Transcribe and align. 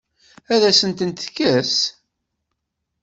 Ad 0.53 0.61
asen-tent-tekkes? 0.69 1.75